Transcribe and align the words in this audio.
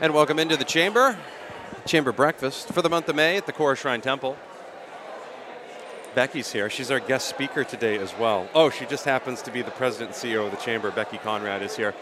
And 0.00 0.14
welcome 0.14 0.38
into 0.38 0.56
the 0.56 0.64
chamber, 0.64 1.18
chamber 1.84 2.12
breakfast 2.12 2.68
for 2.68 2.82
the 2.82 2.88
month 2.88 3.08
of 3.08 3.16
May 3.16 3.36
at 3.36 3.46
the 3.46 3.52
Kora 3.52 3.74
Shrine 3.74 4.00
Temple. 4.00 4.36
Becky's 6.14 6.52
here. 6.52 6.70
She's 6.70 6.92
our 6.92 7.00
guest 7.00 7.28
speaker 7.28 7.64
today 7.64 7.98
as 7.98 8.16
well. 8.16 8.48
Oh, 8.54 8.70
she 8.70 8.86
just 8.86 9.04
happens 9.04 9.42
to 9.42 9.50
be 9.50 9.60
the 9.60 9.72
president 9.72 10.14
and 10.14 10.32
CEO 10.32 10.44
of 10.44 10.52
the 10.52 10.56
chamber. 10.58 10.92
Becky 10.92 11.18
Conrad 11.18 11.62
is 11.62 11.76
here. 11.76 11.96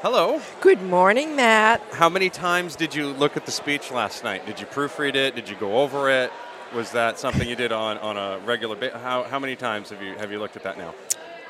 Hello. 0.00 0.40
Good 0.62 0.80
morning, 0.80 1.36
Matt. 1.36 1.82
How 1.92 2.08
many 2.08 2.30
times 2.30 2.76
did 2.76 2.94
you 2.94 3.08
look 3.08 3.36
at 3.36 3.44
the 3.44 3.52
speech 3.52 3.90
last 3.90 4.24
night? 4.24 4.46
Did 4.46 4.58
you 4.58 4.64
proofread 4.64 5.14
it? 5.14 5.34
Did 5.34 5.50
you 5.50 5.56
go 5.56 5.82
over 5.82 6.08
it? 6.08 6.32
Was 6.74 6.92
that 6.92 7.18
something 7.18 7.46
you 7.46 7.56
did 7.56 7.72
on, 7.72 7.98
on 7.98 8.16
a 8.16 8.38
regular 8.46 8.74
basis? 8.74 9.02
How, 9.02 9.24
how 9.24 9.38
many 9.38 9.54
times 9.54 9.90
have 9.90 10.00
you 10.00 10.14
have 10.14 10.32
you 10.32 10.38
looked 10.38 10.56
at 10.56 10.62
that 10.62 10.78
now? 10.78 10.94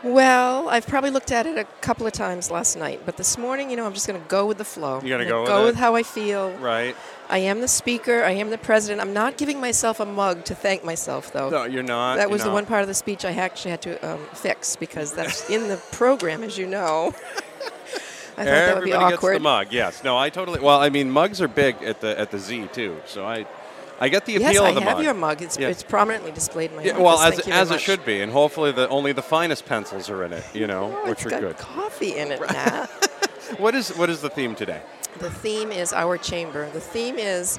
Well, 0.05 0.69
I've 0.69 0.87
probably 0.87 1.11
looked 1.11 1.33
at 1.33 1.47
it 1.47 1.59
a 1.59 1.65
couple 1.81 2.07
of 2.07 2.13
times 2.13 2.51
last 2.51 2.77
night, 2.77 3.01
but 3.05 3.17
this 3.17 3.37
morning, 3.37 3.69
you 3.69 3.77
know, 3.77 3.85
I'm 3.85 3.95
just 3.95 4.07
going 4.07 4.21
to 4.21 4.29
go 4.29 4.47
with 4.47 4.59
the 4.59 4.65
flow. 4.65 5.01
You're 5.01 5.19
going 5.19 5.27
to 5.27 5.27
go 5.27 5.41
with 5.41 5.49
go 5.49 5.63
it? 5.63 5.65
with 5.67 5.75
how 5.77 5.97
I 5.97 6.05
feel. 6.05 6.53
Right. 6.59 6.95
I 7.29 7.39
am 7.39 7.61
the 7.61 7.69
speaker. 7.69 8.23
I 8.23 8.31
am 8.31 8.51
the 8.51 8.59
president. 8.59 9.01
I'm 9.01 9.13
not 9.13 9.37
giving 9.37 9.61
myself 9.61 9.99
a 9.99 10.07
mug 10.07 10.45
to 10.47 10.55
thank 10.55 10.85
myself, 10.85 11.33
though. 11.33 11.51
No, 11.51 11.65
you're 11.65 11.83
not. 11.83 12.17
that 12.17 12.31
was 12.31 12.43
the 12.43 12.49
not. 12.49 12.55
one 12.55 12.67
part 12.67 12.83
of 12.83 12.89
the 12.89 12.95
speech 12.95 13.25
I 13.25 13.33
actually 13.33 13.73
had 13.73 13.83
to 13.83 14.09
um, 14.09 14.21
fix 14.35 14.77
because 14.77 15.13
that's 15.13 15.51
in 15.51 15.69
the 15.69 15.77
program, 15.93 16.45
as 16.45 16.57
you 16.57 16.67
know. 16.67 17.13
I 18.39 18.45
thought 18.45 18.51
that 18.51 18.75
would 18.77 18.85
be 18.85 18.93
Everybody 18.93 19.15
awkward. 19.17 19.33
gets 19.33 19.41
the 19.41 19.43
mug. 19.43 19.67
Yes. 19.73 20.05
No, 20.05 20.17
I 20.17 20.31
totally. 20.31 20.61
Well, 20.61 20.81
I 20.81 20.91
mean, 20.91 21.11
mugs 21.11 21.43
are 21.43 21.49
big 21.49 21.83
at 21.83 22.01
the 22.01 22.19
at 22.19 22.31
the 22.31 22.39
Z 22.39 22.69
too. 22.73 23.01
So 23.05 23.27
I, 23.27 23.47
I 24.01 24.09
get 24.09 24.27
the 24.27 24.37
appeal 24.37 24.53
yes, 24.53 24.61
I 24.63 24.69
of 24.71 24.75
the 24.77 24.81
have 24.83 24.97
mug. 24.99 25.05
your 25.05 25.15
mug. 25.15 25.43
It's, 25.43 25.59
Yeah. 25.59 25.69
it's 25.69 25.83
prominently 25.83 26.31
displayed 26.33 26.71
in 26.71 26.77
my 26.77 26.83
Yeah, 26.85 26.93
office. 26.93 27.03
well, 27.05 27.19
as, 27.21 27.35
Thank 27.41 27.49
as 27.57 27.71
it 27.73 27.81
should 27.81 28.05
be, 28.05 28.21
and 28.23 28.31
hopefully 28.33 28.71
the 28.73 28.89
only 28.89 29.13
the 29.13 29.23
finest 29.23 29.67
pencils 29.67 30.09
are 30.09 30.23
in 30.25 30.33
it. 30.33 30.45
You 30.55 30.67
know, 30.67 30.91
which 31.07 31.27
are 31.27 31.31
got 31.31 31.41
good. 31.41 31.59
coffee 31.59 32.17
in 32.17 32.31
it, 32.33 32.41
Matt. 32.41 32.91
What 33.57 33.75
is 33.75 33.97
what 33.97 34.11
is 34.11 34.21
the 34.21 34.29
theme 34.29 34.55
today? 34.55 34.83
The 35.21 35.31
theme 35.31 35.73
is 35.73 35.95
our 35.95 36.19
chamber. 36.19 36.69
The 36.71 36.81
theme 36.81 37.17
is 37.19 37.59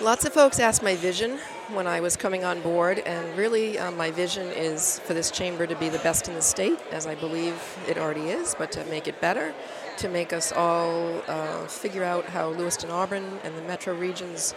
lots 0.00 0.24
of 0.24 0.32
folks 0.32 0.58
asked 0.58 0.82
my 0.82 0.96
vision 0.96 1.38
when 1.74 1.86
I 1.86 2.00
was 2.00 2.16
coming 2.16 2.42
on 2.42 2.62
board, 2.62 3.00
and 3.00 3.36
really 3.36 3.78
um, 3.78 3.98
my 3.98 4.10
vision 4.10 4.46
is 4.46 5.00
for 5.00 5.12
this 5.12 5.30
chamber 5.30 5.66
to 5.66 5.74
be 5.76 5.90
the 5.90 5.98
best 5.98 6.26
in 6.28 6.34
the 6.34 6.40
state, 6.40 6.78
as 6.90 7.06
I 7.06 7.14
believe 7.16 7.54
it 7.86 7.98
already 7.98 8.30
is, 8.30 8.54
but 8.58 8.72
to 8.72 8.84
make 8.86 9.06
it 9.06 9.20
better, 9.20 9.52
to 9.98 10.08
make 10.08 10.32
us 10.32 10.52
all 10.52 11.20
uh, 11.28 11.66
figure 11.66 12.02
out 12.02 12.24
how 12.24 12.48
Lewiston 12.48 12.90
Auburn 12.90 13.40
and 13.44 13.54
the 13.58 13.62
metro 13.62 13.94
region's 13.94 14.54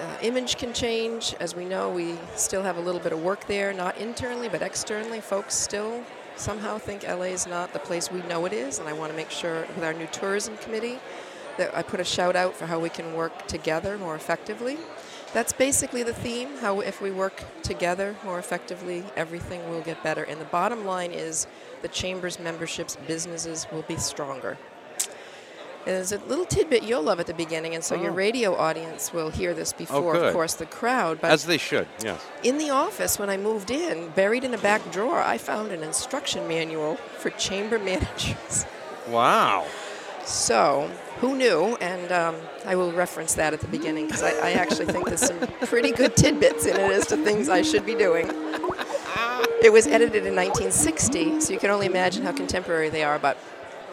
uh, 0.00 0.16
image 0.22 0.56
can 0.56 0.72
change. 0.72 1.34
As 1.40 1.54
we 1.54 1.64
know, 1.64 1.90
we 1.90 2.16
still 2.34 2.62
have 2.62 2.76
a 2.76 2.80
little 2.80 3.00
bit 3.00 3.12
of 3.12 3.22
work 3.22 3.46
there, 3.46 3.72
not 3.72 3.98
internally, 3.98 4.48
but 4.48 4.62
externally. 4.62 5.20
Folks 5.20 5.54
still 5.54 6.02
somehow 6.36 6.78
think 6.78 7.02
LA 7.02 7.32
is 7.32 7.46
not 7.46 7.72
the 7.72 7.78
place 7.78 8.10
we 8.10 8.22
know 8.22 8.46
it 8.46 8.52
is, 8.52 8.78
and 8.78 8.88
I 8.88 8.92
want 8.92 9.12
to 9.12 9.16
make 9.16 9.30
sure 9.30 9.60
with 9.74 9.84
our 9.84 9.92
new 9.92 10.06
tourism 10.06 10.56
committee 10.58 10.98
that 11.58 11.76
I 11.76 11.82
put 11.82 12.00
a 12.00 12.04
shout 12.04 12.36
out 12.36 12.56
for 12.56 12.66
how 12.66 12.80
we 12.80 12.88
can 12.88 13.14
work 13.14 13.46
together 13.46 13.98
more 13.98 14.14
effectively. 14.14 14.78
That's 15.32 15.52
basically 15.52 16.02
the 16.02 16.14
theme. 16.14 16.56
How 16.60 16.80
if 16.80 17.00
we 17.00 17.10
work 17.10 17.44
together 17.62 18.16
more 18.24 18.38
effectively, 18.38 19.04
everything 19.16 19.68
will 19.70 19.82
get 19.82 20.02
better. 20.02 20.24
And 20.24 20.40
the 20.40 20.46
bottom 20.46 20.84
line 20.84 21.12
is 21.12 21.46
the 21.82 21.88
chamber's 21.88 22.40
memberships, 22.40 22.96
businesses 23.06 23.66
will 23.70 23.82
be 23.82 23.96
stronger. 23.96 24.58
There's 25.86 26.12
a 26.12 26.18
little 26.18 26.44
tidbit 26.44 26.82
you'll 26.82 27.02
love 27.02 27.20
at 27.20 27.26
the 27.26 27.34
beginning, 27.34 27.74
and 27.74 27.82
so 27.82 27.94
your 27.94 28.10
Oh. 28.10 28.14
radio 28.14 28.54
audience 28.54 29.12
will 29.12 29.30
hear 29.30 29.54
this 29.54 29.72
before, 29.72 30.12
good. 30.12 30.24
of 30.26 30.32
course, 30.34 30.54
the 30.54 30.66
crowd. 30.66 31.20
But 31.20 31.30
As 31.30 31.46
they 31.46 31.56
should. 31.58 31.88
Yes. 32.04 32.20
in 32.42 32.58
the 32.58 32.70
office, 32.70 33.18
when 33.18 33.30
I 33.30 33.36
moved 33.38 33.70
in, 33.70 34.10
buried 34.10 34.44
in 34.44 34.52
a 34.52 34.58
back 34.58 34.90
drawer, 34.92 35.20
I 35.20 35.38
found 35.38 35.72
an 35.72 35.82
instruction 35.82 36.46
manual 36.46 36.96
for 37.18 37.30
chamber 37.30 37.78
managers. 37.90 38.66
Wow. 39.08 39.64
So, 40.26 40.90
who 41.20 41.34
knew? 41.34 41.76
And 41.80 42.12
um, 42.12 42.36
I 42.66 42.76
will 42.76 42.92
reference 42.92 43.34
that 43.34 43.54
at 43.54 43.60
the 43.60 43.66
beginning 43.68 44.06
because 44.06 44.22
I, 44.22 44.32
I 44.32 44.52
actually 44.52 44.84
think 44.86 45.06
there's 45.06 45.26
some 45.26 45.38
pretty 45.62 45.92
good 45.92 46.14
tidbits 46.14 46.66
in 46.66 46.76
it 46.76 46.90
as 46.92 47.06
to 47.06 47.16
things 47.16 47.48
I 47.48 47.62
should 47.62 47.86
be 47.86 47.94
doing. 47.94 48.26
It 49.62 49.72
was 49.72 49.86
edited 49.86 50.24
in 50.26 50.36
1960, 50.36 51.40
so 51.40 51.52
you 51.52 51.58
can 51.58 51.70
only 51.70 51.86
imagine 51.86 52.22
how 52.22 52.32
contemporary 52.32 52.90
they 52.90 53.02
are. 53.02 53.18
But 53.18 53.36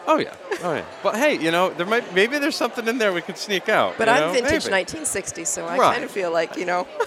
Oh 0.07 0.17
yeah. 0.17 0.33
Oh 0.63 0.73
yeah. 0.73 0.85
But 1.03 1.15
hey, 1.17 1.37
you 1.37 1.51
know, 1.51 1.69
there 1.69 1.85
might 1.85 2.13
maybe 2.13 2.39
there's 2.39 2.55
something 2.55 2.87
in 2.87 2.97
there 2.97 3.11
we 3.13 3.21
could 3.21 3.37
sneak 3.37 3.67
out. 3.69 3.95
but 3.97 4.07
I'm 4.09 4.19
know? 4.21 4.31
vintage 4.33 4.63
Maybe. 4.65 4.71
1960, 4.73 5.45
so 5.45 5.65
I 5.65 5.77
Right. 5.77 5.91
kind 5.93 6.03
of 6.03 6.11
feel 6.11 6.31
like 6.31 6.55
you 6.57 6.65
know. 6.65 6.87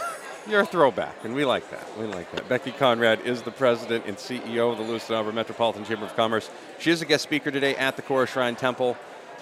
You're 0.49 0.61
a 0.61 0.67
throwback, 0.67 1.23
and 1.25 1.35
we 1.35 1.45
like 1.45 1.71
that. 1.71 1.87
We 1.99 2.07
like 2.07 2.31
that. 2.33 2.49
Becky 2.49 2.73
Conrad 2.73 3.21
is 3.27 3.43
the 3.43 3.51
president 3.51 4.07
and 4.07 4.17
CEO 4.17 4.73
of 4.73 4.79
the 4.79 4.85
Lewiston 4.85 5.15
Auburn 5.15 5.35
Metropolitan 5.35 5.85
Chamber 5.85 6.07
of 6.07 6.17
Commerce. 6.17 6.51
She 6.79 6.91
is 6.91 7.03
a 7.03 7.05
guest 7.05 7.23
speaker 7.25 7.51
today 7.51 7.77
at 7.77 7.95
the 7.97 8.03
Kora 8.03 8.27
Shrine 8.27 8.57
Temple. 8.57 8.97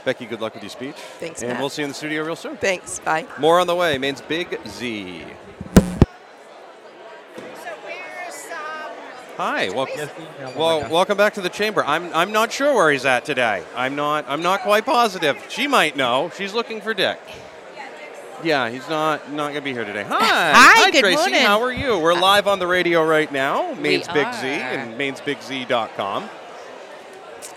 Becky, 0.04 0.26
good 0.26 0.40
luck 0.40 0.54
with 0.54 0.62
your 0.64 0.70
speech. 0.70 0.96
Thanks, 0.96 1.40
And 1.42 1.52
Matt. 1.52 1.60
we'll 1.60 1.70
see 1.70 1.82
you 1.82 1.84
in 1.86 1.90
the 1.90 1.94
studio 1.94 2.24
real 2.24 2.36
soon. 2.36 2.56
Thanks. 2.56 2.98
Bye. 2.98 3.26
More 3.38 3.58
on 3.60 3.66
the 3.68 3.74
way. 3.76 3.96
Maine's 3.96 4.20
Big 4.22 4.58
Z. 4.66 5.24
Hi. 9.38 9.70
Well, 9.70 9.86
well, 10.56 10.90
welcome 10.90 11.16
back 11.16 11.34
to 11.34 11.40
the 11.40 11.48
chamber. 11.48 11.84
I'm, 11.84 12.12
I'm 12.12 12.32
not 12.32 12.50
sure 12.50 12.74
where 12.74 12.90
he's 12.90 13.04
at 13.04 13.24
today. 13.24 13.62
I'm 13.76 13.94
not 13.94 14.24
I'm 14.28 14.42
not 14.42 14.62
quite 14.62 14.84
positive. 14.84 15.40
She 15.48 15.68
might 15.68 15.94
know. 15.96 16.32
She's 16.36 16.54
looking 16.54 16.80
for 16.80 16.92
Dick. 16.92 17.20
Yeah, 18.42 18.68
he's 18.68 18.88
not 18.88 19.30
not 19.32 19.50
gonna 19.50 19.60
be 19.60 19.72
here 19.72 19.84
today. 19.84 20.02
Hi. 20.02 20.16
Hi, 20.56 20.90
good 20.90 20.98
Tracy. 21.02 21.16
morning. 21.16 21.40
How 21.42 21.62
are 21.62 21.72
you? 21.72 21.96
We're 22.00 22.14
uh, 22.14 22.20
live 22.20 22.48
on 22.48 22.58
the 22.58 22.66
radio 22.66 23.04
right 23.06 23.30
now. 23.30 23.74
Maine's 23.74 24.08
Big 24.08 24.26
Z 24.34 24.48
are. 24.48 24.50
and 24.50 24.98
mainsbigz.com. 24.98 26.28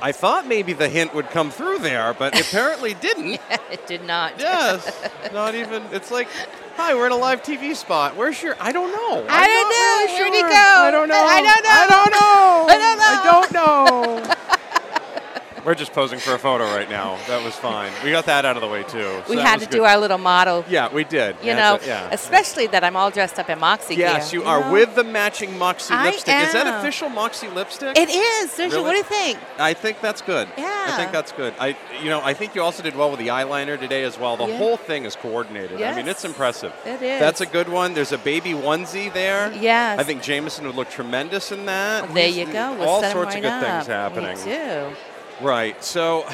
I 0.03 0.11
thought 0.11 0.47
maybe 0.47 0.73
the 0.73 0.89
hint 0.89 1.13
would 1.13 1.29
come 1.29 1.51
through 1.51 1.79
there, 1.79 2.13
but 2.13 2.39
apparently 2.49 2.95
didn't. 2.95 3.39
it 3.71 3.85
did 3.87 4.03
not. 4.03 4.39
Yes, 4.39 4.91
not 5.33 5.53
even. 5.53 5.83
It's 5.91 6.09
like, 6.09 6.27
hi, 6.75 6.95
we're 6.95 7.05
in 7.05 7.11
a 7.11 7.17
live 7.17 7.43
TV 7.43 7.75
spot. 7.75 8.15
Where's 8.15 8.41
your? 8.41 8.55
I 8.59 8.71
don't 8.71 8.91
know. 8.91 9.25
I 9.29 9.43
I'm 9.43 9.45
don't 9.45 9.69
know. 9.69 10.13
really 10.15 10.31
Where'd 10.31 10.33
he 10.33 10.41
go? 10.41 10.47
I 10.49 10.89
don't 10.91 11.07
know. 11.07 11.15
I 11.15 11.41
don't 11.41 11.63
know. 11.63 11.69
I 11.71 11.87
don't 11.87 12.11
know. 12.11 12.65
I 12.67 12.77
don't 12.77 12.97
know. 12.97 13.05
I 13.05 14.23
don't 14.23 14.33
know. 14.33 15.60
We're 15.71 15.75
just 15.75 15.93
posing 15.93 16.19
for 16.19 16.35
a 16.35 16.37
photo 16.37 16.65
right 16.65 16.89
now. 16.89 17.17
That 17.27 17.45
was 17.45 17.55
fine. 17.55 17.93
We 18.03 18.11
got 18.11 18.25
that 18.25 18.43
out 18.43 18.57
of 18.57 18.61
the 18.61 18.67
way 18.67 18.83
too. 18.83 19.03
so 19.23 19.23
we 19.29 19.37
that 19.37 19.47
had 19.47 19.59
to 19.61 19.65
good. 19.67 19.77
do 19.77 19.83
our 19.85 19.97
little 19.97 20.17
model. 20.17 20.65
Yeah, 20.67 20.93
we 20.93 21.05
did. 21.05 21.37
You 21.41 21.55
know, 21.55 21.75
it, 21.75 21.87
yeah. 21.87 22.09
especially 22.11 22.67
that 22.67 22.83
I'm 22.83 22.97
all 22.97 23.09
dressed 23.09 23.39
up 23.39 23.49
in 23.49 23.57
Moxie 23.57 23.95
Yes, 23.95 24.31
gear. 24.31 24.41
you 24.41 24.45
are 24.45 24.59
know? 24.59 24.73
with 24.73 24.95
the 24.95 25.05
matching 25.05 25.57
Moxie 25.57 25.93
I 25.93 26.07
lipstick. 26.11 26.35
Is 26.35 26.51
that 26.51 26.67
official 26.79 27.07
Moxie 27.07 27.47
lipstick? 27.47 27.97
It 27.97 28.09
is. 28.09 28.53
There's 28.57 28.73
Really? 28.73 28.83
What 28.83 28.91
do 28.91 28.97
you 28.97 29.03
think? 29.05 29.39
I 29.59 29.73
think 29.73 30.01
that's 30.01 30.21
good. 30.21 30.49
Yeah. 30.57 30.87
I 30.89 30.97
think 30.97 31.13
that's 31.13 31.31
good. 31.31 31.53
I, 31.57 31.77
you 32.03 32.09
know, 32.09 32.19
I 32.21 32.33
think 32.33 32.53
you 32.53 32.61
also 32.61 32.83
did 32.83 32.97
well 32.97 33.09
with 33.09 33.21
the 33.21 33.29
eyeliner 33.29 33.79
today 33.79 34.03
as 34.03 34.19
well. 34.19 34.35
The 34.35 34.47
Yeah. 34.47 34.57
whole 34.57 34.75
thing 34.75 35.05
is 35.05 35.15
coordinated. 35.15 35.81
I 35.81 35.95
mean, 35.95 36.09
it's 36.09 36.25
impressive. 36.25 36.73
It 36.85 37.01
is. 37.01 37.19
That's 37.21 37.39
a 37.39 37.45
good 37.45 37.69
one. 37.69 37.93
There's 37.93 38.11
a 38.11 38.17
baby 38.17 38.51
onesie 38.51 39.13
there. 39.13 39.53
Yes. 39.53 39.99
I 40.01 40.03
think 40.03 40.21
Jameson 40.21 40.65
would 40.67 40.75
look 40.75 40.89
tremendous 40.89 41.53
in 41.53 41.65
that. 41.67 42.03
Well, 42.07 42.13
there 42.13 42.27
He's- 42.27 42.45
you 42.45 42.51
go. 42.53 42.73
We'll 42.73 42.89
All 42.89 42.99
set 42.99 43.11
'em 43.11 43.13
sorts 43.13 43.35
right 43.35 43.45
of 43.45 43.51
good 43.61 43.65
things 43.65 43.87
happening. 43.87 44.37
Me 44.37 44.43
too. 44.43 44.95
Right. 45.41 45.83
So 45.83 46.27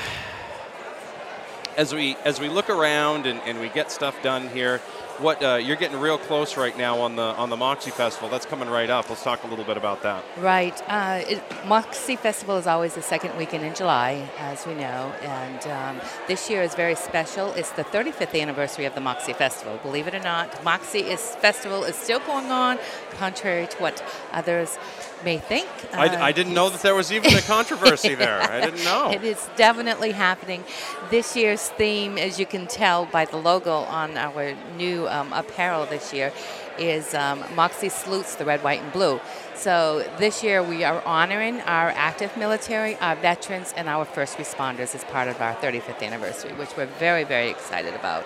as 1.77 1.93
we 1.93 2.17
as 2.25 2.41
we 2.41 2.49
look 2.49 2.69
around 2.69 3.25
and, 3.25 3.39
and 3.45 3.61
we 3.61 3.69
get 3.69 3.89
stuff 3.89 4.21
done 4.21 4.49
here, 4.49 4.81
what 5.19 5.41
uh, 5.43 5.55
you're 5.55 5.75
getting 5.75 5.99
real 5.99 6.17
close 6.17 6.57
right 6.57 6.77
now 6.77 6.99
on 6.99 7.15
the 7.15 7.23
on 7.23 7.49
the 7.49 7.57
Moxie 7.57 7.91
Festival. 7.91 8.29
That's 8.29 8.45
coming 8.45 8.69
right 8.69 8.89
up. 8.89 9.09
Let's 9.09 9.23
talk 9.23 9.43
a 9.43 9.47
little 9.47 9.65
bit 9.65 9.77
about 9.77 10.03
that. 10.03 10.23
Right. 10.37 10.81
Uh, 10.87 11.21
it, 11.27 11.43
Moxie 11.65 12.15
Festival 12.15 12.57
is 12.57 12.67
always 12.67 12.95
the 12.95 13.01
second 13.01 13.35
weekend 13.37 13.63
in 13.63 13.73
July, 13.73 14.29
as 14.37 14.65
we 14.65 14.73
know, 14.75 15.13
and 15.21 15.67
um, 15.67 16.01
this 16.27 16.49
year 16.49 16.61
is 16.61 16.75
very 16.75 16.95
special. 16.95 17.53
It's 17.53 17.71
the 17.71 17.83
35th 17.83 18.39
anniversary 18.39 18.85
of 18.85 18.93
the 18.95 19.01
Moxie 19.01 19.33
Festival. 19.33 19.79
Believe 19.83 20.07
it 20.07 20.13
or 20.15 20.19
not, 20.19 20.63
Moxie 20.63 20.99
is 20.99 21.21
festival 21.35 21.83
is 21.83 21.95
still 21.95 22.19
going 22.19 22.51
on, 22.51 22.77
contrary 23.17 23.67
to 23.67 23.77
what 23.77 24.03
others 24.33 24.77
may 25.23 25.37
think. 25.39 25.67
I, 25.93 26.07
Uh, 26.07 26.23
I 26.25 26.31
didn't 26.31 26.53
know 26.53 26.69
that 26.69 26.81
there 26.81 26.93
was 26.93 27.11
even 27.11 27.33
a 27.33 27.41
controversy 27.41 28.13
there. 28.23 28.39
I 28.41 28.61
didn't 28.61 28.83
know. 28.83 29.09
It 29.11 29.23
is 29.23 29.49
definitely 29.55 30.11
happening. 30.11 30.63
This 31.09 31.35
year's 31.35 31.69
theme, 31.69 32.17
as 32.19 32.39
you 32.39 32.45
can 32.45 32.67
tell 32.67 33.05
by 33.05 33.25
the 33.25 33.37
logo 33.37 33.77
on 33.77 34.15
our 34.17 34.53
new 34.77 35.06
new 35.07 35.13
um, 35.13 35.33
apparel 35.33 35.85
this 35.85 36.13
year 36.13 36.31
is 36.77 37.13
um, 37.13 37.43
Moxie 37.55 37.89
Salutes 37.89 38.35
the 38.35 38.45
Red, 38.45 38.63
White, 38.63 38.81
and 38.81 38.91
Blue. 38.93 39.19
So 39.55 40.07
this 40.19 40.43
year 40.43 40.61
we 40.61 40.83
are 40.83 41.01
honoring 41.05 41.61
our 41.61 41.89
active 41.89 42.35
military, 42.37 42.95
our 42.97 43.15
veterans, 43.15 43.73
and 43.75 43.89
our 43.89 44.05
first 44.05 44.37
responders 44.37 44.93
as 44.93 45.03
part 45.05 45.27
of 45.27 45.41
our 45.41 45.55
35th 45.55 46.03
anniversary, 46.03 46.53
which 46.53 46.75
we're 46.77 46.85
very, 46.99 47.23
very 47.23 47.49
excited 47.49 47.95
about. 47.95 48.23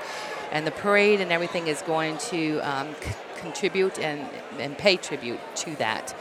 And 0.51 0.67
the 0.67 0.71
parade 0.71 1.21
and 1.21 1.31
everything 1.31 1.67
is 1.67 1.81
going 1.81 2.17
to 2.29 2.59
um, 2.59 2.93
c- 3.01 3.11
contribute 3.37 3.97
and, 3.99 4.27
and 4.59 4.77
pay 4.77 4.97
tribute 4.97 5.39
to 5.57 5.75
that. 5.77 6.13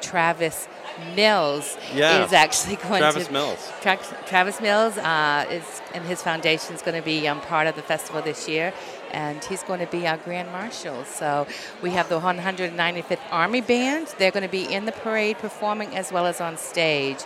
Travis 0.00 0.68
Mills 1.14 1.76
Yeah. 1.94 2.24
is 2.24 2.32
actually 2.32 2.76
going 2.76 2.92
to 3.02 3.10
Travis 3.10 3.26
to 3.26 3.32
Mills. 3.32 3.72
Tra- 3.82 3.98
Travis 4.26 4.60
Mills 4.60 4.96
uh, 4.96 5.44
is 5.50 5.82
and 5.94 6.04
his 6.04 6.22
foundation 6.22 6.74
is 6.74 6.82
going 6.82 6.96
to 6.96 7.04
be 7.04 7.28
um, 7.28 7.40
part 7.42 7.66
of 7.66 7.74
the 7.76 7.82
festival 7.82 8.22
this 8.22 8.48
year, 8.48 8.72
and 9.14 9.42
he's 9.44 9.62
going 9.62 9.80
to 9.80 9.86
be 9.86 10.06
our 10.06 10.18
grand 10.18 10.50
marshal. 10.50 11.04
So 11.04 11.46
we 11.82 11.90
have 11.90 12.08
the 12.08 12.20
195th 12.20 13.18
Army 13.30 13.60
Band. 13.60 14.08
They're 14.18 14.32
going 14.32 14.42
to 14.42 14.48
be 14.48 14.64
in 14.64 14.84
the 14.84 14.92
parade 14.92 15.38
performing 15.38 15.96
as 15.96 16.12
well 16.12 16.26
as 16.26 16.40
on 16.40 16.58
stage. 16.58 17.18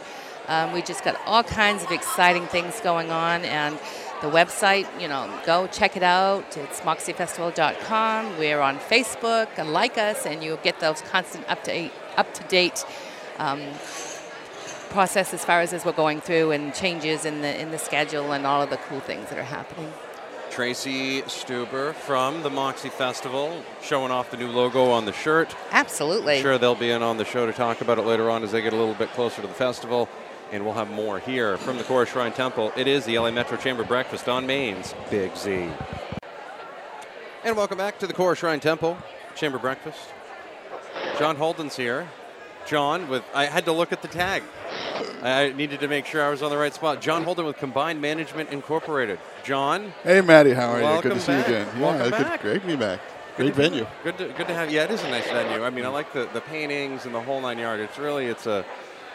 Um, 0.48 0.72
we 0.72 0.82
just 0.82 1.02
got 1.02 1.16
all 1.26 1.42
kinds 1.42 1.82
of 1.82 1.90
exciting 1.90 2.46
things 2.46 2.80
going 2.80 3.10
on, 3.10 3.44
and 3.44 3.78
the 4.22 4.28
website, 4.28 4.86
you 5.00 5.06
know, 5.06 5.30
go 5.44 5.66
check 5.66 5.96
it 5.96 6.02
out. 6.02 6.56
It's 6.56 6.80
moxiefestival.com. 6.80 8.38
We're 8.38 8.60
on 8.60 8.78
Facebook. 8.78 9.48
and 9.56 9.72
Like 9.72 9.98
us, 9.98 10.26
and 10.26 10.42
you'll 10.42 10.56
get 10.58 10.80
those 10.80 11.02
constant 11.02 11.48
up 11.50 11.64
to 11.64 11.90
up 12.16 12.32
to 12.34 12.42
date 12.44 12.84
um, 13.38 13.60
process 14.90 15.34
as 15.34 15.44
far 15.44 15.60
as 15.60 15.72
as 15.72 15.84
we're 15.84 15.92
going 15.92 16.20
through 16.20 16.50
and 16.52 16.74
changes 16.74 17.24
in 17.24 17.42
the 17.42 17.60
in 17.60 17.70
the 17.70 17.78
schedule 17.78 18.32
and 18.32 18.46
all 18.46 18.62
of 18.62 18.70
the 18.70 18.78
cool 18.88 19.00
things 19.00 19.28
that 19.30 19.38
are 19.38 19.50
happening. 19.58 19.92
Tracy 20.50 21.22
Stuber 21.22 21.94
from 21.94 22.42
the 22.42 22.50
Moxie 22.50 22.88
Festival, 22.88 23.62
showing 23.82 24.10
off 24.10 24.30
the 24.30 24.36
new 24.36 24.48
logo 24.48 24.90
on 24.90 25.04
the 25.04 25.12
shirt. 25.12 25.54
Absolutely. 25.70 26.36
I'm 26.36 26.42
sure 26.42 26.58
they'll 26.58 26.74
be 26.74 26.90
in 26.90 27.02
on 27.02 27.16
the 27.16 27.24
show 27.24 27.46
to 27.46 27.52
talk 27.52 27.80
about 27.80 27.98
it 27.98 28.02
later 28.02 28.30
on 28.30 28.42
as 28.42 28.52
they 28.52 28.62
get 28.62 28.72
a 28.72 28.76
little 28.76 28.94
bit 28.94 29.10
closer 29.12 29.40
to 29.42 29.46
the 29.46 29.54
festival. 29.54 30.08
And 30.50 30.64
we'll 30.64 30.74
have 30.74 30.90
more 30.90 31.18
here 31.18 31.58
from 31.58 31.76
the 31.76 31.84
Kora 31.84 32.06
Shrine 32.06 32.32
Temple. 32.32 32.72
It 32.76 32.86
is 32.86 33.04
the 33.04 33.18
LA 33.18 33.30
Metro 33.30 33.56
Chamber 33.56 33.84
Breakfast 33.84 34.28
on 34.28 34.46
Maine's 34.46 34.94
Big 35.10 35.36
Z. 35.36 35.70
And 37.44 37.56
welcome 37.56 37.78
back 37.78 37.98
to 37.98 38.06
the 38.06 38.14
Kora 38.14 38.34
Shrine 38.34 38.60
Temple 38.60 38.96
Chamber 39.36 39.58
Breakfast. 39.58 40.00
John 41.18 41.36
Holden's 41.36 41.76
here. 41.76 42.08
John, 42.66 43.08
with 43.08 43.24
I 43.34 43.46
had 43.46 43.64
to 43.66 43.72
look 43.72 43.92
at 43.92 44.02
the 44.02 44.08
tag. 44.08 44.42
I 45.22 45.52
needed 45.56 45.80
to 45.80 45.88
make 45.88 46.06
sure 46.06 46.22
I 46.24 46.30
was 46.30 46.42
on 46.42 46.50
the 46.50 46.56
right 46.58 46.72
spot. 46.74 47.00
John 47.00 47.24
Holden 47.24 47.46
with 47.46 47.56
Combined 47.56 48.00
Management 48.00 48.50
Incorporated. 48.50 49.18
John, 49.44 49.92
Hey, 50.02 50.20
Maddie, 50.20 50.52
how 50.52 50.70
are 50.70 50.96
you? 50.96 51.02
Good 51.02 51.12
to 51.14 51.20
see 51.20 51.32
you 51.32 51.38
again. 51.40 51.80
Welcome 51.80 52.00
yeah, 52.12 52.18
good, 52.18 52.24
back. 52.26 52.40
great 52.42 52.60
to 52.62 52.66
be 52.66 52.76
back. 52.76 53.00
Good 53.36 53.54
Great 53.54 53.54
to- 53.54 53.70
venue. 53.70 53.86
Good 54.04 54.18
to, 54.18 54.24
good 54.28 54.46
to 54.48 54.54
have. 54.54 54.70
Yeah, 54.72 54.84
it 54.84 54.90
is 54.90 55.02
a 55.04 55.10
nice 55.10 55.26
venue. 55.28 55.64
I 55.64 55.70
mean, 55.70 55.84
I 55.84 55.88
like 55.88 56.12
the, 56.12 56.28
the 56.32 56.40
paintings 56.40 57.06
and 57.06 57.14
the 57.14 57.20
whole 57.20 57.40
nine 57.40 57.58
yard. 57.58 57.78
It's 57.80 57.96
really 57.98 58.26
it's 58.26 58.46
a 58.46 58.64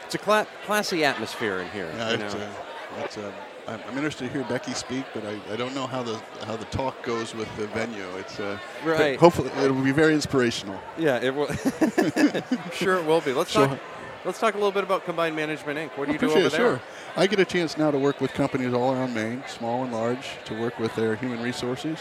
it's 0.06 0.15
a 0.15 0.18
cla- 0.18 0.47
classy 0.65 1.03
atmosphere 1.03 1.59
in 1.59 1.69
here. 1.71 1.89
Yeah, 1.97 2.09
it's, 2.12 2.33
know. 2.33 2.39
uh, 2.39 3.03
it's, 3.03 3.18
uh, 3.18 3.31
I'm, 3.68 3.79
I'm 3.89 3.95
interested 3.97 4.27
to 4.27 4.31
hear 4.33 4.44
Becky 4.45 4.74
speak, 4.74 5.06
but 5.13 5.25
I, 5.25 5.39
I 5.53 5.56
don't 5.57 5.74
know 5.75 5.88
how 5.88 6.03
the 6.03 6.21
how 6.45 6.56
the 6.56 6.65
talk 6.65 7.01
goes 7.03 7.33
with 7.36 7.53
the 7.57 7.68
venue. 7.68 8.06
It's 8.18 8.39
uh, 8.39 8.57
but 8.86 8.89
Right. 9.00 9.19
Hopefully, 9.19 9.50
it'll 9.62 9.81
be 9.81 9.91
very 9.91 10.13
inspirational. 10.13 10.79
yeah, 10.97 11.19
it 11.21 11.33
will. 11.36 11.47
sure, 12.74 12.95
it 12.97 13.06
will 13.06 13.21
be. 13.21 13.33
Let's 13.33 13.51
Sure. 13.51 13.68
talk. 13.68 13.79
Let's 14.25 14.40
talk 14.40 14.54
a 14.54 14.58
little 14.58 14.72
bit 14.72 14.86
about 14.86 15.04
Combined 15.04 15.36
Management 15.36 15.78
Inc. 15.78 15.98
What 15.98 16.08
do 16.08 16.14
you 16.14 16.18
do 16.18 16.30
over 16.30 16.40
it, 16.40 16.52
there? 16.52 16.60
Sure. 16.60 16.81
I 17.18 17.28
get 17.28 17.42
a 17.42 17.46
chance 17.46 17.78
now 17.78 17.92
to 17.92 18.00
work 18.00 18.22
with 18.22 18.34
companies 18.34 18.74
all 18.74 18.94
around 18.94 19.14
Maine, 19.14 19.44
small 19.48 19.84
and 19.84 19.92
large, 19.92 20.38
to 20.46 20.58
work 20.58 20.80
with 20.80 20.96
their 20.96 21.16
human 21.18 21.44
resources, 21.44 22.00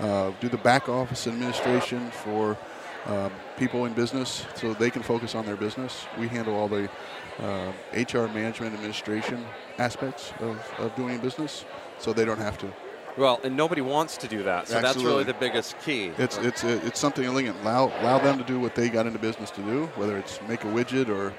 uh, 0.00 0.32
do 0.40 0.48
the 0.48 0.58
back 0.58 0.88
office 0.88 1.28
administration 1.28 2.10
for 2.10 2.58
um, 3.06 3.30
people 3.56 3.84
in 3.84 3.92
business 3.92 4.44
so 4.56 4.74
they 4.74 4.90
can 4.90 5.02
focus 5.02 5.36
on 5.36 5.46
their 5.46 5.54
business. 5.54 6.06
We 6.18 6.26
handle 6.26 6.56
all 6.56 6.66
the 6.66 6.90
uh, 7.38 7.72
HR 7.96 8.26
management 8.34 8.74
administration 8.74 9.44
aspects 9.78 10.32
of, 10.40 10.58
of 10.78 10.96
doing 10.96 11.18
business 11.18 11.64
so 12.00 12.12
they 12.12 12.24
don't 12.24 12.38
have 12.38 12.58
to. 12.58 12.72
Well, 13.16 13.40
and 13.44 13.56
nobody 13.56 13.80
wants 13.80 14.16
to 14.18 14.28
do 14.28 14.42
that, 14.42 14.66
so 14.68 14.80
that's 14.80 14.96
really 15.02 15.24
the 15.24 15.34
biggest 15.34 15.78
key. 15.80 16.10
It's 16.18 16.36
it's 16.38 16.64
it's 16.64 16.98
something 16.98 17.24
elegant. 17.24 17.56
Allow 17.62 17.92
allow 18.00 18.18
them 18.18 18.38
to 18.38 18.44
do 18.44 18.58
what 18.58 18.74
they 18.74 18.88
got 18.88 19.06
into 19.06 19.18
business 19.18 19.50
to 19.52 19.62
do, 19.62 19.86
whether 19.96 20.18
it's 20.18 20.40
make 20.48 20.64
a 20.64 20.66
widget 20.68 21.08
or 21.08 21.32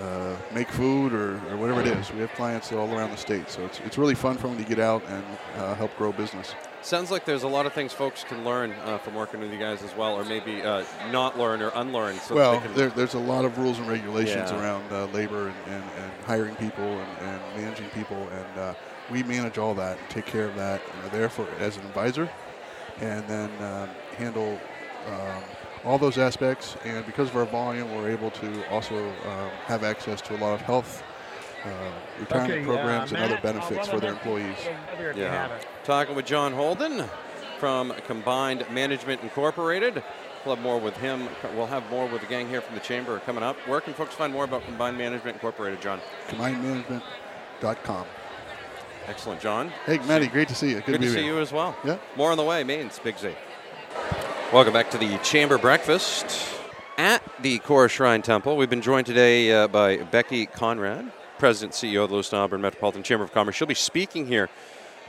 uh, 0.00 0.34
make 0.52 0.68
food 0.68 1.12
or, 1.12 1.34
or 1.50 1.56
whatever 1.56 1.80
it 1.80 1.86
is. 1.86 2.12
We 2.12 2.20
have 2.20 2.32
clients 2.32 2.72
all 2.72 2.92
around 2.92 3.10
the 3.10 3.16
state, 3.16 3.50
so 3.50 3.64
it's 3.64 3.78
it's 3.80 3.98
really 3.98 4.14
fun 4.16 4.36
for 4.36 4.48
them 4.48 4.56
to 4.56 4.64
get 4.64 4.80
out 4.80 5.02
and 5.08 5.24
uh, 5.58 5.74
help 5.76 5.96
grow 5.96 6.10
business. 6.10 6.54
Sounds 6.80 7.12
like 7.12 7.24
there's 7.24 7.44
a 7.44 7.48
lot 7.48 7.66
of 7.66 7.72
things 7.72 7.92
folks 7.92 8.24
can 8.24 8.44
learn 8.44 8.72
uh, 8.84 8.98
from 8.98 9.14
working 9.14 9.38
with 9.38 9.52
you 9.52 9.58
guys 9.58 9.84
as 9.84 9.94
well, 9.94 10.14
or 10.16 10.24
maybe 10.24 10.62
uh, 10.62 10.82
not 11.12 11.38
learn 11.38 11.62
or 11.62 11.70
unlearn. 11.76 12.16
So 12.16 12.34
well, 12.34 12.60
there, 12.74 12.88
there's 12.90 13.14
a 13.14 13.20
lot 13.20 13.44
of 13.44 13.56
rules 13.58 13.78
and 13.78 13.86
regulations 13.86 14.50
Yeah. 14.50 14.60
around 14.60 14.90
uh, 14.90 15.04
labor 15.12 15.46
and, 15.46 15.56
and, 15.74 15.84
and 15.98 16.12
hiring 16.24 16.56
people 16.56 16.82
and, 16.82 17.18
and 17.20 17.40
managing 17.62 17.88
people, 17.90 18.16
and 18.16 18.58
uh, 18.58 18.74
we 19.10 19.22
manage 19.22 19.58
all 19.58 19.74
that 19.74 19.98
take 20.10 20.26
care 20.26 20.44
of 20.46 20.54
that. 20.56 20.80
And 20.94 21.04
are 21.06 21.16
there 21.16 21.28
for 21.28 21.46
as 21.58 21.76
an 21.76 21.84
advisor, 21.86 22.30
and 23.00 23.26
then 23.28 23.50
um, 23.62 23.88
handle 24.16 24.58
um, 25.08 25.42
all 25.84 25.98
those 25.98 26.18
aspects. 26.18 26.76
And 26.84 27.04
because 27.06 27.28
of 27.28 27.36
our 27.36 27.44
volume, 27.46 27.94
we're 27.94 28.10
able 28.10 28.30
to 28.32 28.68
also 28.70 29.08
um, 29.08 29.50
have 29.66 29.84
access 29.84 30.20
to 30.22 30.36
a 30.36 30.38
lot 30.38 30.54
of 30.54 30.60
health, 30.60 31.02
uh, 31.64 31.68
retirement 32.20 32.52
Okay, 32.52 32.64
programs, 32.64 33.12
uh, 33.12 33.16
and 33.16 33.24
other 33.24 33.40
benefits 33.42 33.88
for 33.88 34.00
their 34.00 34.12
employees. 34.12 34.56
over 34.94 35.10
if 35.10 35.16
you 35.16 35.22
Yeah. 35.24 35.58
Talking 35.84 36.14
with 36.14 36.26
John 36.26 36.52
Holden 36.52 37.04
from 37.58 37.92
Combined 38.06 38.64
Management 38.70 39.22
Incorporated. 39.22 40.02
We'll 40.44 40.56
have 40.56 40.64
more 40.64 40.80
with 40.80 40.96
him. 40.96 41.28
We'll 41.54 41.68
have 41.68 41.88
more 41.88 42.06
with 42.08 42.20
the 42.20 42.26
gang 42.26 42.48
here 42.48 42.60
from 42.60 42.74
the 42.74 42.80
chamber 42.80 43.20
coming 43.20 43.44
up. 43.44 43.56
Where 43.68 43.80
can 43.80 43.94
folks 43.94 44.12
find 44.14 44.32
more 44.32 44.42
about 44.42 44.64
Combined 44.64 44.98
Management 44.98 45.36
Incorporated, 45.36 45.80
John? 45.80 46.00
CombinedManagement.com. 46.28 48.06
Excellent, 49.08 49.40
John. 49.40 49.70
Hey, 49.84 49.98
Maddie, 49.98 50.28
great 50.28 50.48
to 50.48 50.54
see 50.54 50.68
you. 50.70 50.76
Good, 50.76 50.86
Good 50.86 51.00
to 51.00 51.06
to 51.08 51.12
see 51.12 51.24
you 51.24 51.38
as 51.40 51.52
well. 51.52 51.76
Yeah. 51.84 51.98
More 52.16 52.30
on 52.30 52.36
the 52.36 52.44
way. 52.44 52.62
Maine's 52.62 52.98
Big 53.00 53.18
Z. 53.18 53.34
Welcome 54.52 54.72
back 54.72 54.90
to 54.92 54.98
the 54.98 55.18
Chamber 55.18 55.58
Breakfast 55.58 56.26
at 56.98 57.22
the 57.42 57.58
Kora 57.60 57.88
Shrine 57.88 58.22
Temple. 58.22 58.56
We've 58.56 58.70
been 58.70 58.82
joined 58.82 59.06
today 59.06 59.52
uh, 59.52 59.66
by 59.66 59.98
Becky 59.98 60.46
Conrad, 60.46 61.10
President 61.38 61.72
CEO 61.72 62.04
of 62.04 62.10
the 62.10 62.14
Lewiston 62.16 62.38
Auburn 62.38 62.60
Metropolitan 62.60 63.02
Chamber 63.02 63.24
of 63.24 63.32
Commerce. 63.32 63.56
She'll 63.56 63.66
be 63.66 63.74
speaking 63.74 64.26
here 64.26 64.48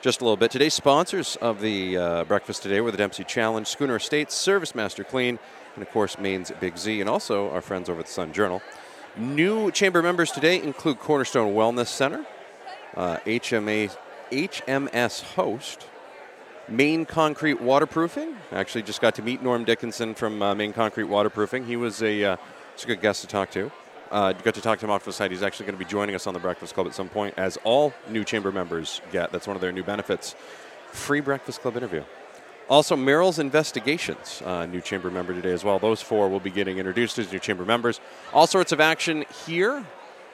just 0.02 0.22
a 0.22 0.24
little 0.24 0.38
bit. 0.38 0.50
Today's 0.50 0.74
sponsors 0.74 1.36
of 1.38 1.62
the 1.62 1.98
uh, 1.98 2.24
breakfast 2.24 2.64
today 2.64 2.82
were 2.82 2.92
the 2.92 2.98
Dempsey 2.98 3.24
Challenge, 3.24 3.68
Schooner 3.68 3.98
Estates, 3.98 4.34
Service 4.34 4.74
Master 4.74 5.04
Clean, 5.04 5.38
and 5.76 5.82
of 5.84 5.90
course 5.92 6.18
Maine's 6.18 6.52
Big 6.60 6.78
Z, 6.78 7.00
and 7.00 7.10
also 7.10 7.50
our 7.52 7.62
friends 7.62 7.90
over 7.90 8.00
at 8.00 8.08
the 8.08 8.12
Sun 8.12 8.34
Journal. 8.34 8.62
New 9.16 9.70
chamber 9.72 10.02
members 10.02 10.32
today 10.32 10.62
include 10.62 11.00
Cornerstone 11.00 11.54
Wellness 11.54 11.88
Center, 11.88 12.26
uh, 12.96 13.18
HMA, 13.26 13.96
HMS 14.32 15.22
Host, 15.22 15.88
Maine 16.68 17.06
Concrete 17.06 17.62
Waterproofing. 17.62 18.36
I 18.52 18.60
actually 18.60 18.84
just 18.84 19.02
got 19.02 19.16
to 19.16 19.22
meet 19.22 19.42
Norm 19.42 19.64
Dickinson 19.66 20.16
from 20.16 20.42
uh, 20.42 20.56
Concrete 20.72 21.06
Waterproofing. 21.06 21.66
He 21.66 21.76
was 21.76 22.02
a, 22.02 22.24
uh, 22.24 22.38
he's 22.76 22.84
a 22.84 22.88
good 22.88 23.02
guest 23.02 23.22
to 23.22 23.28
talk 23.28 23.52
to. 23.52 23.72
Uh, 24.12 24.32
got 24.32 24.54
to 24.54 24.62
talk 24.62 24.78
to 24.80 24.86
him 24.86 24.92
off 24.92 25.04
the 25.04 25.12
side. 25.12 25.32
He's 25.32 25.42
actually 25.42 25.66
going 25.66 25.78
to 25.78 25.84
be 25.84 25.90
joining 25.90 26.14
us 26.14 26.28
on 26.28 26.36
the 26.36 26.40
Breakfast 26.40 26.76
Club 26.76 26.86
at 26.86 26.94
some 26.94 27.10
point, 27.10 27.34
as 27.36 27.58
all 27.64 27.94
new 28.10 28.24
chamber 28.24 28.52
members 28.52 29.02
get. 29.12 29.32
That's 29.32 29.48
one 29.48 29.56
of 29.56 29.62
their 29.62 29.72
new 29.72 29.84
benefits. 29.84 30.36
Free 30.92 31.20
Breakfast 31.20 31.62
Club 31.62 31.76
interview. 31.76 32.04
Also, 32.70 32.96
Merrill's 32.96 33.40
Investigations, 33.40 34.42
uh, 34.46 34.66
new 34.66 34.80
chamber 34.80 35.12
member 35.12 35.34
today 35.34 35.52
as 35.52 35.64
well. 35.64 35.80
Those 35.80 36.02
four 36.02 36.30
will 36.30 36.40
be 36.40 36.52
getting 36.52 36.78
introduced 36.78 37.20
as 37.20 37.32
new 37.32 37.40
chamber 37.40 37.66
members. 37.66 38.00
All 38.34 38.48
sorts 38.48 38.72
of 38.72 38.80
action 38.80 39.26
here. 39.46 39.84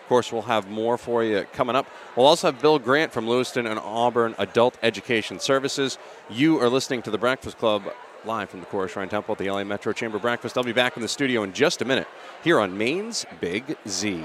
Course, 0.10 0.34
we'll 0.34 0.42
have 0.42 0.68
more 0.68 0.98
for 0.98 1.24
you 1.24 1.46
coming 1.54 1.76
up. 1.76 1.86
We'll 2.16 2.26
also 2.26 2.52
have 2.52 2.60
Bill 2.60 2.80
Grant 2.80 3.12
from 3.12 3.28
Lewiston 3.28 3.68
and 3.68 3.80
Auburn 3.80 4.34
Adult 4.40 4.76
Education 4.82 5.40
Services. 5.40 6.00
You 6.32 6.60
are 6.60 6.68
listening 6.68 7.04
to 7.04 7.12
the 7.12 7.20
Breakfast 7.20 7.60
Club 7.60 7.84
live 8.26 8.50
from 8.50 8.60
the 8.60 8.66
Kora 8.66 8.90
Shrine 8.90 9.08
Temple 9.08 9.34
at 9.34 9.38
the 9.38 9.52
LA 9.52 9.64
Metro 9.64 9.94
Chamber 9.94 10.18
Breakfast. 10.18 10.58
I'll 10.58 10.64
be 10.64 10.74
back 10.74 10.98
in 10.98 11.04
the 11.04 11.08
studio 11.08 11.44
in 11.44 11.54
just 11.54 11.84
a 11.84 11.86
minute 11.86 12.08
here 12.44 12.60
on 12.60 12.76
Maine's 12.76 13.24
Big 13.40 13.78
Z. 13.88 14.24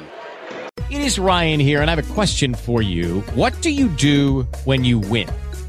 It 0.91 1.03
is 1.03 1.19
Ryan 1.19 1.61
here, 1.61 1.83
and 1.83 1.91
I 1.91 1.95
have 1.95 2.11
a 2.11 2.15
question 2.15 2.55
for 2.55 2.81
you. 2.81 3.21
What 3.35 3.53
do 3.61 3.69
you 3.69 3.89
do 3.89 4.45
when 4.65 4.85
you 4.85 5.01
win? 5.01 5.29